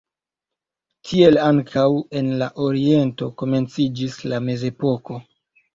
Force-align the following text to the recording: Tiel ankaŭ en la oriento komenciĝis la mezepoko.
Tiel 1.09 1.37
ankaŭ 1.43 1.85
en 2.21 2.33
la 2.41 2.49
oriento 2.69 3.31
komenciĝis 3.43 4.21
la 4.35 4.45
mezepoko. 4.51 5.25